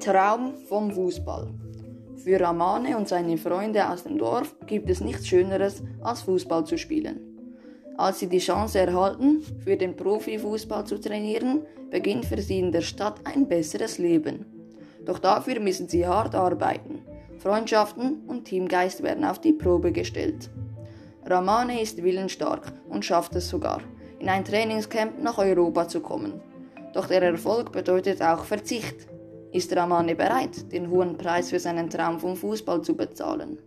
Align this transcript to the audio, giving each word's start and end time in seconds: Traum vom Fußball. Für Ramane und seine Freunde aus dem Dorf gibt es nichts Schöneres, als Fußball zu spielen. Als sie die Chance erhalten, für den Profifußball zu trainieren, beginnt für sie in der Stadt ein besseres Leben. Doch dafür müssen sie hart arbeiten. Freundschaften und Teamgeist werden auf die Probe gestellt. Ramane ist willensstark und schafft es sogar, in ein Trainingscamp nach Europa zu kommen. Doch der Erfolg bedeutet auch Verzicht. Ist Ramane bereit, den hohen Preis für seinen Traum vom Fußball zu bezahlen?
Traum 0.00 0.54
vom 0.66 0.90
Fußball. 0.90 1.48
Für 2.16 2.40
Ramane 2.40 2.96
und 2.96 3.06
seine 3.06 3.36
Freunde 3.36 3.86
aus 3.86 4.04
dem 4.04 4.16
Dorf 4.16 4.54
gibt 4.66 4.88
es 4.88 5.02
nichts 5.02 5.28
Schöneres, 5.28 5.82
als 6.00 6.22
Fußball 6.22 6.64
zu 6.64 6.78
spielen. 6.78 7.20
Als 7.98 8.18
sie 8.18 8.26
die 8.26 8.38
Chance 8.38 8.78
erhalten, 8.78 9.42
für 9.62 9.76
den 9.76 9.94
Profifußball 9.94 10.86
zu 10.86 10.98
trainieren, 10.98 11.66
beginnt 11.90 12.24
für 12.24 12.40
sie 12.40 12.60
in 12.60 12.72
der 12.72 12.80
Stadt 12.80 13.20
ein 13.24 13.46
besseres 13.46 13.98
Leben. 13.98 14.46
Doch 15.04 15.18
dafür 15.18 15.60
müssen 15.60 15.86
sie 15.86 16.06
hart 16.06 16.34
arbeiten. 16.34 17.02
Freundschaften 17.38 18.22
und 18.26 18.46
Teamgeist 18.46 19.02
werden 19.02 19.24
auf 19.24 19.38
die 19.38 19.52
Probe 19.52 19.92
gestellt. 19.92 20.48
Ramane 21.26 21.82
ist 21.82 22.02
willensstark 22.02 22.72
und 22.88 23.04
schafft 23.04 23.34
es 23.34 23.50
sogar, 23.50 23.82
in 24.18 24.30
ein 24.30 24.46
Trainingscamp 24.46 25.22
nach 25.22 25.36
Europa 25.36 25.88
zu 25.88 26.00
kommen. 26.00 26.40
Doch 26.94 27.06
der 27.06 27.22
Erfolg 27.22 27.70
bedeutet 27.70 28.22
auch 28.22 28.44
Verzicht. 28.44 29.08
Ist 29.52 29.74
Ramane 29.74 30.14
bereit, 30.14 30.70
den 30.70 30.90
hohen 30.90 31.16
Preis 31.16 31.50
für 31.50 31.58
seinen 31.58 31.90
Traum 31.90 32.20
vom 32.20 32.36
Fußball 32.36 32.82
zu 32.82 32.96
bezahlen? 32.96 33.58